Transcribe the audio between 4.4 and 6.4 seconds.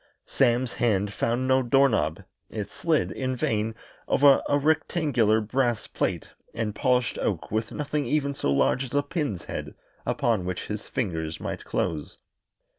a rectangular brass plate